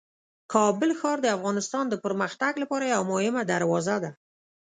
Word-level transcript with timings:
کابل 0.53 0.89
ښار 0.99 1.17
د 1.21 1.27
افغانستان 1.37 1.85
د 1.89 1.95
پرمختګ 2.05 2.53
لپاره 2.63 2.85
یوه 2.95 3.05
مهمه 3.13 3.41
دروازه 3.51 3.95
ده. 4.03 4.11